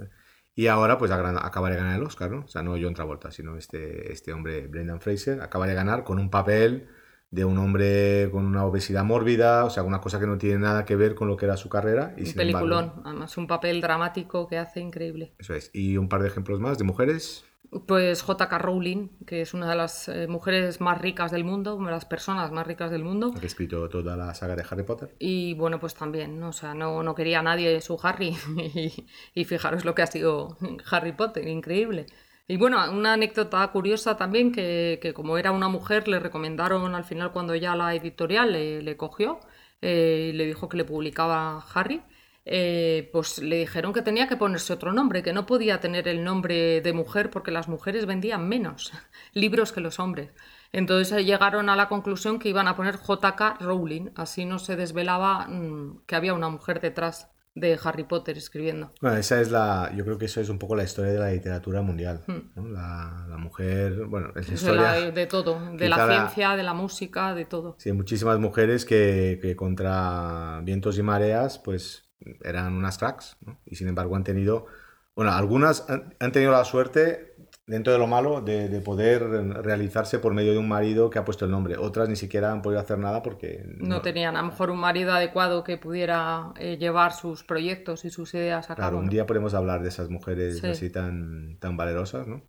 [0.59, 2.41] Y ahora pues acaba de ganar el Oscar, ¿no?
[2.41, 6.19] O sea, no John Travolta, sino este, este hombre, Brendan Fraser, acaba de ganar con
[6.19, 6.89] un papel
[7.31, 10.85] de un hombre con una obesidad mórbida, o sea, una cosa que no tiene nada
[10.85, 12.13] que ver con lo que era su carrera.
[12.17, 15.33] Y un peliculón, además un papel dramático que hace increíble.
[15.39, 15.71] Eso es.
[15.73, 17.45] ¿Y un par de ejemplos más de mujeres?
[17.87, 18.59] Pues J.K.
[18.59, 22.07] Rowling, que es una de las eh, mujeres más ricas del mundo, una de las
[22.07, 23.35] personas más ricas del mundo.
[23.41, 25.15] Ha escrito toda la saga de Harry Potter.
[25.19, 26.49] Y bueno, pues también, ¿no?
[26.49, 28.37] o sea, no, no quería a nadie su Harry.
[28.57, 30.57] y, y fijaros lo que ha sido
[30.91, 32.07] Harry Potter, increíble.
[32.51, 37.05] Y bueno, una anécdota curiosa también, que, que, como era una mujer, le recomendaron al
[37.05, 39.41] final cuando ya la editorial le, le cogió,
[39.83, 42.03] eh, le dijo que le publicaba Harry,
[42.51, 46.25] eh, pues le dijeron que tenía que ponerse otro nombre, que no podía tener el
[46.25, 48.91] nombre de mujer porque las mujeres vendían menos
[49.35, 50.31] libros que los hombres.
[50.73, 55.47] Entonces llegaron a la conclusión que iban a poner JK Rowling, así no se desvelaba
[55.47, 58.93] mmm, que había una mujer detrás de Harry Potter escribiendo.
[59.03, 61.31] Bueno, esa es la, yo creo que eso es un poco la historia de la
[61.31, 62.23] literatura mundial.
[62.27, 62.51] Hmm.
[62.55, 62.69] ¿no?
[62.69, 64.93] La, la, mujer, bueno, es historia...
[64.93, 66.57] De, la, de todo, de la ciencia, la...
[66.57, 67.77] de la música, de todo.
[67.79, 72.08] Sí, muchísimas mujeres que, que, contra vientos y mareas, pues
[72.43, 73.59] eran unas cracks, ¿no?
[73.67, 74.67] Y sin embargo han tenido,
[75.15, 80.19] bueno, algunas han, han tenido la suerte dentro de lo malo, de, de, poder realizarse
[80.19, 81.77] por medio de un marido que ha puesto el nombre.
[81.77, 83.63] Otras ni siquiera han podido hacer nada porque...
[83.77, 88.07] No, no tenían a lo mejor un marido adecuado que pudiera eh, llevar sus proyectos
[88.07, 89.03] y sus ideas a claro, cabo.
[89.03, 90.67] un día podemos hablar de esas mujeres sí.
[90.67, 92.43] así tan, tan valerosas, ¿no?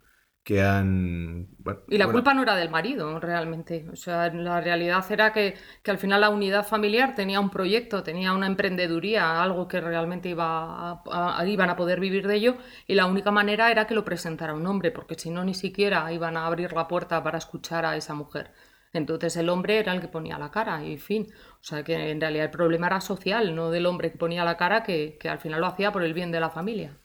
[0.50, 1.48] Que han...
[1.60, 2.18] Bueno, y la bueno.
[2.18, 3.86] culpa no era del marido, realmente.
[3.94, 8.02] O sea, la realidad era que, que, al final la unidad familiar tenía un proyecto,
[8.02, 12.58] tenía una emprendeduría, algo que realmente iba a, a, iban a poder vivir de ello,
[12.88, 16.12] y la única manera era que lo presentara un hombre, porque si no, ni siquiera
[16.12, 18.52] iban a abrir la puerta para escuchar a esa mujer.
[18.92, 21.28] Entonces el hombre era el que ponía la cara y fin.
[21.62, 24.58] O sea que en realidad el problema era social, no del hombre que ponía la
[24.58, 26.98] cara, que, que al final lo hacía por el bien de la familia.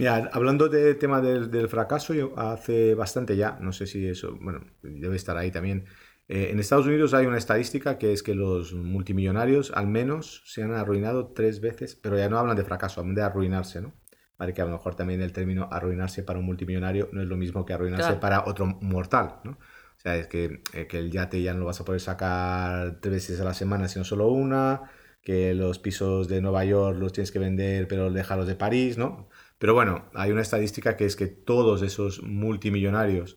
[0.00, 4.34] Mira, hablando del tema del, del, fracaso, yo hace bastante ya, no sé si eso,
[4.40, 5.84] bueno, debe estar ahí también.
[6.26, 10.62] Eh, en Estados Unidos hay una estadística que es que los multimillonarios al menos se
[10.62, 13.92] han arruinado tres veces, pero ya no hablan de fracaso, hablan de arruinarse, ¿no?
[14.38, 17.36] Vale, que a lo mejor también el término arruinarse para un multimillonario no es lo
[17.36, 18.20] mismo que arruinarse claro.
[18.20, 19.50] para otro mortal, ¿no?
[19.50, 23.00] O sea, es que, eh, que el yate ya no lo vas a poder sacar
[23.02, 24.90] tres veces a la semana, sino solo una
[25.22, 29.28] que los pisos de Nueva York los tienes que vender, pero déjalos de París, ¿no?
[29.60, 33.36] Pero bueno, hay una estadística que es que todos esos multimillonarios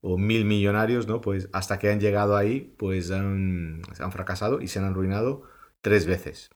[0.00, 1.20] o mil millonarios, ¿no?
[1.20, 5.44] Pues hasta que han llegado ahí, pues han, han fracasado y se han arruinado
[5.80, 6.50] tres veces.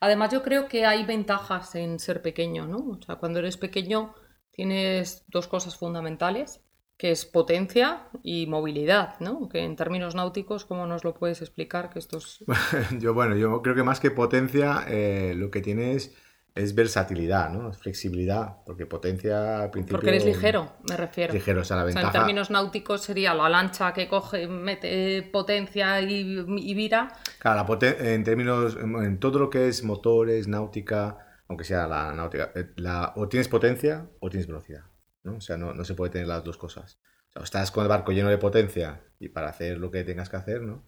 [0.00, 2.76] Además, yo creo que hay ventajas en ser pequeño, ¿no?
[2.76, 4.14] O sea, cuando eres pequeño
[4.50, 6.60] tienes dos cosas fundamentales,
[6.98, 9.48] que es potencia y movilidad, ¿no?
[9.48, 11.88] Que en términos náuticos, ¿cómo nos lo puedes explicar?
[11.88, 12.44] Que estos...
[13.00, 16.14] yo, bueno, yo creo que más que potencia, eh, lo que tienes
[16.56, 17.70] es versatilidad, ¿no?
[17.70, 19.98] Es flexibilidad, porque potencia al principio...
[19.98, 21.34] Porque eres ligero, me refiero.
[21.34, 22.06] Ligero, o sea, la ventaja...
[22.06, 27.12] en términos náuticos sería la lancha que coge, mete potencia y, vira.
[27.38, 32.70] Claro, en términos, en todo lo que es motores, náutica, aunque sea la náutica, eh,
[32.76, 34.84] la, o tienes potencia o tienes velocidad,
[35.24, 35.36] ¿no?
[35.36, 36.98] O sea, no, no se puede tener las dos cosas.
[37.28, 40.30] O sea, estás con el barco lleno de potencia y para hacer lo que tengas
[40.30, 40.84] que hacer, ¿no?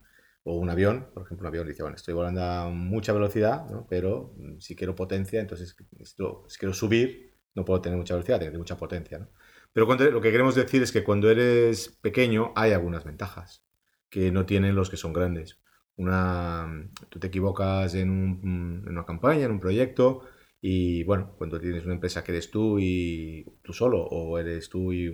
[0.51, 4.33] O un avión, por ejemplo, un avión dice, bueno, estoy volando a mucha velocidad, pero
[4.39, 8.79] mm, si quiero potencia, entonces si quiero subir, no puedo tener mucha velocidad, tengo mucha
[8.79, 9.19] potencia.
[9.19, 9.29] ¿no?
[9.75, 13.63] Pero lo que queremos decir es que cuando eres pequeño hay algunas ventajas
[14.09, 15.61] que no tienen los que son grandes.
[15.97, 20.23] Una, mm, tú te equivocas en, un, en una campaña, en un proyecto,
[20.63, 24.95] y bueno, cuando tienes una empresa que eres tú y tú solo, o eres tú
[24.95, 25.13] y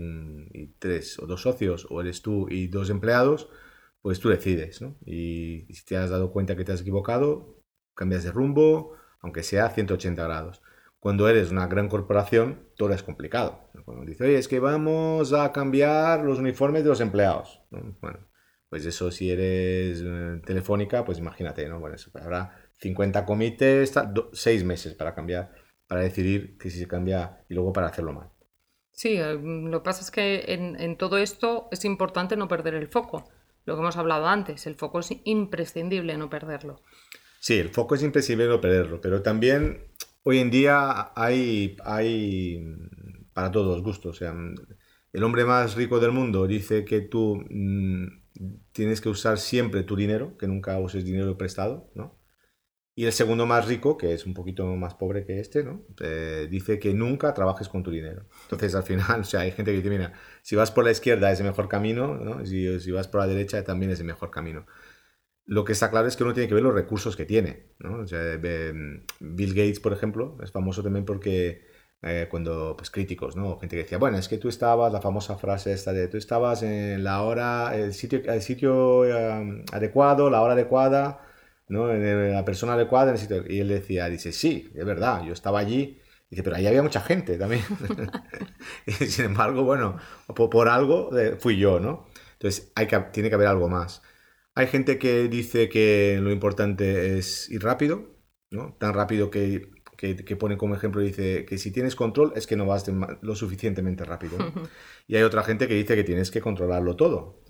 [0.79, 3.49] tres o dos socios, o eres tú y dos empleados,
[4.05, 4.99] pues tú decides, ¿no?
[5.07, 7.63] Y, si te has dado cuenta que te has equivocado,
[7.95, 10.61] cambias de rumbo, aunque sea 180 grados.
[11.01, 13.71] Cuando eres una gran corporación, todo es complicado.
[13.87, 17.63] Cuando dices, oye, es que vamos a cambiar los uniformes de los empleados.
[17.71, 18.29] Bueno,
[18.69, 21.81] pues eso si eres eh, telefónica, pues imagínate, ¿no?
[21.81, 23.95] Bueno, eso, habrá 50 comités,
[24.35, 25.55] 6 meses para cambiar,
[25.87, 28.29] para decidir que si se cambia y luego para hacerlo mal.
[28.93, 32.89] Sí, eh, lo que pasa es que en todo esto es importante no perder el
[32.89, 33.25] foco
[33.65, 36.83] lo que hemos hablado antes, el foco es imprescindible no perderlo.
[37.41, 39.89] Sí, el foco es imprescindible no perderlo, pero también
[40.23, 42.77] hoy en día hay, hay
[43.33, 44.23] para todos los gustos.
[45.13, 48.07] El hombre más rico del mundo dice que tú mm,
[48.73, 52.19] tienes que usar siempre tu dinero, que nunca uses dinero prestado, ¿no?
[52.97, 55.83] Y el segundo más rico, que es un poquito más pobre que este, ¿no?
[56.01, 58.27] Eh, dice que nunca trabajes con tu dinero.
[58.45, 61.33] Entonces, al final, o sea, hay gente que dice, mira, si vas por la izquierda
[61.33, 62.47] es el mejor camino, ¿no?
[62.47, 64.67] Si, si vas por la derecha también es el mejor camino.
[65.47, 68.01] Lo que está claro es que uno tiene que ver los recursos que tiene, ¿no?
[68.01, 71.67] O sea, Bill Gates, por ejemplo, es famoso también porque
[72.07, 73.59] eh, cuando, pues críticos, ¿no?
[73.59, 76.63] Gente que decía, bueno, es que tú estabas, la famosa frase esta de, tú estabas
[76.63, 81.24] en la hora, el sitio, el sitio eh, adecuado, la hora adecuada,
[81.69, 81.91] ¿no?
[81.91, 83.45] En la persona adecuada en el sitio.
[83.49, 86.01] Y él decía, dice, sí, es verdad, yo estaba allí.
[86.31, 87.63] Dice, pero ahí había mucha gente también.
[88.87, 89.99] y sin embargo, bueno,
[90.35, 92.07] por, algo fui yo, ¿no?
[92.35, 94.03] Entonces hay que, tiene que haber algo más.
[94.55, 98.19] Hay gente que dice que lo importante es ir rápido,
[98.51, 98.77] ¿no?
[98.79, 102.57] Tan rápido que, que, que pone como ejemplo, dice que si tienes control es que
[102.57, 102.87] no vas
[103.23, 104.37] lo suficientemente rápido.
[105.07, 107.43] y hay otra gente que dice que tienes que controlarlo todo.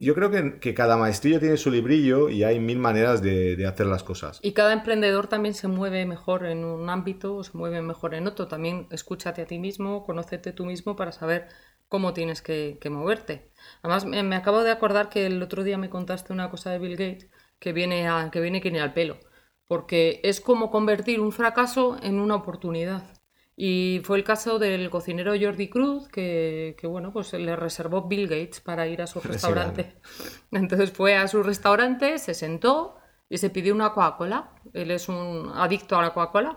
[0.00, 4.04] Yo creo que, cada maestrillo tiene su librillo y hay mil maneras de, hacer las
[4.04, 4.38] cosas.
[4.42, 8.28] Y cada emprendedor también se mueve mejor en un ámbito o se mueve mejor en
[8.28, 8.46] otro.
[8.46, 11.48] También escúchate a ti mismo, conócete tú mismo para saber
[11.88, 13.50] cómo tienes que, moverte.
[13.82, 16.96] Además, me, acabo de acordar que el otro día me contaste una cosa de Bill
[16.96, 19.18] Gates que viene, a, que viene que al pelo.
[19.66, 23.17] Porque es como convertir un fracaso en una oportunidad.
[23.60, 28.60] Y fue el caso del cocinero Jordi Cruz, que, bueno, pues le reservó Bill Gates
[28.60, 29.96] para ir a su restaurante.
[30.52, 34.52] Entonces fue a su restaurante, se sentó y se pidió una Coca-Cola.
[34.72, 36.56] Él es un adicto a la Coca-Cola.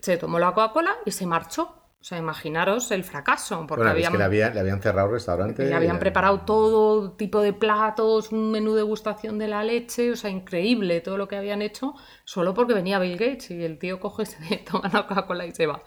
[0.00, 1.74] Se tomó la Coca-Cola y se marchó.
[2.00, 3.66] O sea, imaginaros el fracaso.
[3.66, 5.66] Porque habían, le, habían cerrado el restaurante.
[5.66, 10.16] Le habían preparado todo tipo de platos, un menú de gustación de la leche, o
[10.16, 11.92] sea, increíble todo lo que habían hecho,
[12.24, 15.66] solo porque venía Bill Gates y el tío coge, se toma la Coca-Cola y se
[15.66, 15.82] va.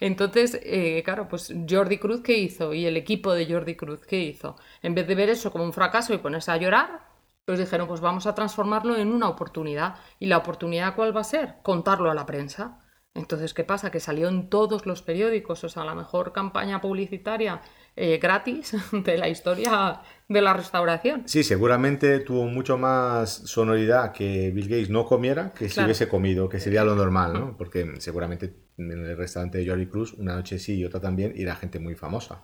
[0.00, 2.74] Entonces, eh, claro, pues Jordi Cruz, ¿qué hizo?
[2.74, 4.56] Y el equipo de Jordi Cruz, ¿qué hizo?
[4.82, 7.06] En vez de ver eso como un fracaso y ponerse a llorar,
[7.44, 9.96] pues dijeron, pues vamos a transformarlo en una oportunidad.
[10.18, 11.56] ¿Y la oportunidad cuál va a ser?
[11.62, 12.80] Contarlo a la prensa.
[13.14, 13.90] Entonces, ¿qué pasa?
[13.90, 17.62] Que salió en todos los periódicos, o sea, la mejor campaña publicitaria
[17.94, 21.22] eh, gratis de la historia de la restauración.
[21.26, 26.48] Sí, seguramente tuvo mucho más sonoridad que Bill Gates no comiera que si hubiese comido,
[26.48, 27.56] que sería lo normal, ¿no?
[27.56, 31.42] Porque seguramente en el restaurante de Jordi Cruz, una noche sí y otra también, y
[31.42, 32.40] era gente muy famosa.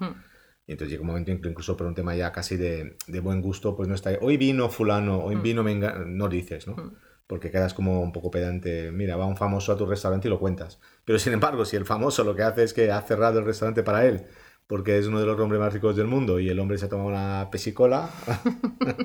[0.67, 3.75] Y entonces llega un momento incluso por un tema ya casi de, de buen gusto,
[3.77, 6.95] pues no está, hoy vino fulano, hoy vino venga, no dices, ¿no?
[7.27, 10.39] Porque quedas como un poco pedante, mira, va un famoso a tu restaurante y lo
[10.39, 10.81] cuentas.
[11.05, 13.83] Pero sin embargo, si el famoso lo que hace es que ha cerrado el restaurante
[13.83, 14.27] para él,
[14.67, 16.89] porque es uno de los hombres más ricos del mundo y el hombre se ha
[16.89, 18.09] tomado una pesicola,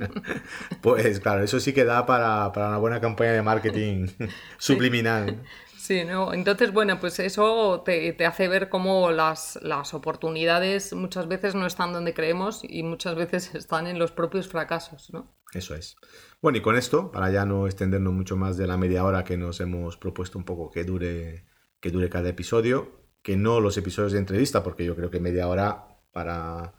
[0.82, 4.08] pues claro, eso sí que da para, para una buena campaña de marketing
[4.58, 5.44] subliminal.
[5.88, 6.34] Sí, ¿no?
[6.34, 11.66] Entonces, bueno, pues eso te, te hace ver cómo las, las, oportunidades muchas veces no
[11.66, 15.34] están donde creemos y muchas veces están en los propios fracasos, ¿no?
[15.54, 15.96] Eso es.
[16.42, 19.38] Bueno, y con esto, para ya no extendernos mucho más de la media hora que
[19.38, 21.46] nos hemos propuesto un poco que dure,
[21.80, 25.48] que dure cada episodio, que no los episodios de entrevista, porque yo creo que media
[25.48, 26.74] hora para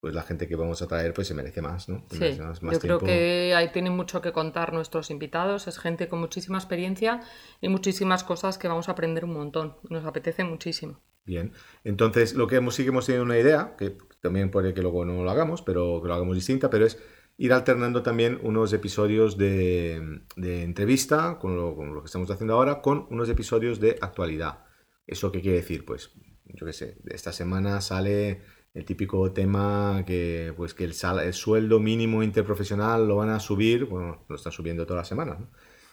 [0.00, 2.04] pues la gente que vamos a traer pues se merece más, ¿no?
[2.10, 2.38] sí,
[2.72, 7.20] yo creo que ahí tienen mucho que contar nuestros invitados, es gente con muchísima experiencia
[7.60, 11.00] y muchísimas cosas que vamos a aprender un montón, nos apetece muchísimo.
[11.26, 11.52] Bien,
[11.84, 15.04] entonces lo que hemos, sí que hemos tenido una idea, que también puede que luego
[15.04, 16.98] no lo hagamos, pero que lo hagamos distinta, pero es
[17.36, 22.80] ir alternando también unos episodios de, entrevista, con lo, con lo, que estamos haciendo ahora,
[22.80, 24.64] con unos episodios de actualidad.
[25.06, 25.84] ¿Eso qué quiere decir?
[25.84, 26.10] Pues,
[26.44, 28.42] yo qué sé, esta semana sale
[28.74, 33.86] el típico tema que, pues, que el, el, sueldo mínimo interprofesional lo van a subir,
[33.86, 35.48] bueno, lo están subiendo todas las semanas, ¿no?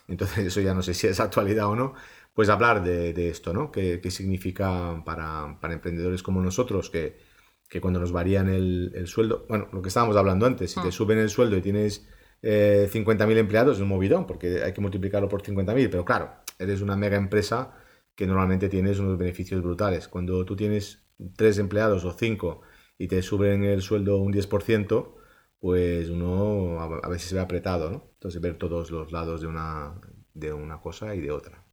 [0.08, 1.94] Entonces eso ya no sé si es actualidad o no,
[2.34, 3.72] pues hablar de, esto, ¿no?
[3.72, 7.18] ¿Qué, significa para, emprendedores como nosotros que,
[7.82, 10.92] cuando nos varían el, sueldo, bueno, lo que estábamos hablando antes, si te ah.
[10.92, 12.08] suben el sueldo y tienes
[12.44, 16.82] eh, 50.000 empleados es un movidón, porque hay que multiplicarlo por 50.000, pero claro, eres
[16.82, 17.74] una mega empresa
[18.16, 20.08] que normalmente tienes unos beneficios brutales.
[20.08, 21.04] Cuando tú tienes
[21.36, 22.62] tres empleados o cinco
[22.98, 25.16] y te suben el sueldo un 10%,
[25.60, 28.10] pues uno a veces se ve apretado, ¿no?
[28.14, 30.00] Entonces ver todos los lados de una,
[30.34, 31.64] de una cosa y de otra.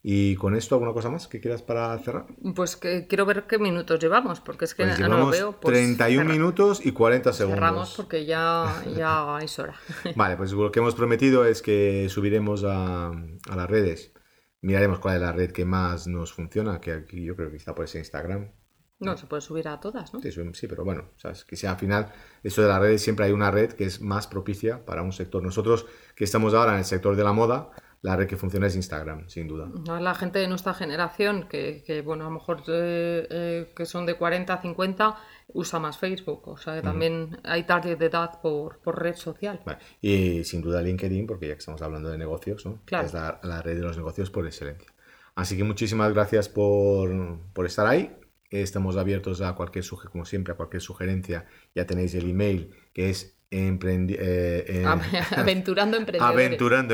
[0.00, 2.26] Y con esto, ¿alguna cosa más que quieras para cerrar?
[2.54, 5.60] Pues que quiero ver qué minutos llevamos, porque es que pues no lo veo.
[5.60, 7.58] Pues 31 minutos y 40 segundos.
[7.58, 9.74] Cerramos porque ya, ya es hora.
[10.14, 14.12] vale, pues lo que hemos prometido es que subiremos a, a las redes.
[14.60, 17.74] Miraremos cuál es la red que más nos funciona, que aquí yo creo que está
[17.74, 18.52] por ese Instagram,
[19.00, 20.20] no, se puede subir a todas, ¿no?
[20.20, 21.44] Sí, pero bueno, ¿sabes?
[21.44, 24.26] que sea al final, eso de las redes, siempre hay una red que es más
[24.26, 25.42] propicia para un sector.
[25.42, 27.70] Nosotros que estamos ahora en el sector de la moda,
[28.02, 29.68] la red que funciona es Instagram, sin duda.
[30.00, 34.14] La gente de nuestra generación, que, bueno, a lo mejor eh, eh, que son de
[34.14, 35.16] 40 a 50,
[35.48, 36.46] usa más Facebook.
[36.46, 39.60] O sea, que también hay target de edad por, por red social.
[40.00, 42.80] Y sin duda LinkedIn, porque ya que estamos hablando de negocios, ¿no?
[42.84, 43.06] Claro.
[43.06, 44.92] Es la, red de los negocios por excelencia.
[45.34, 47.10] Así que muchísimas gracias por,
[47.52, 48.16] por estar ahí.
[48.50, 51.46] Estamos abiertos a cualquier sugerencia, como siempre, a cualquier sugerencia.
[51.74, 54.84] Ya tenéis el email que es eh,
[55.36, 55.96] aventurando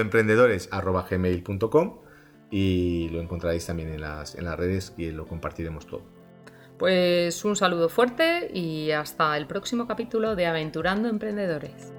[0.01, 0.69] emprendedores
[2.51, 6.03] y lo encontraréis también en las, en las redes y lo compartiremos todo.
[6.79, 11.93] Pues un saludo fuerte y hasta el próximo capítulo de Aventurando Emprendedores.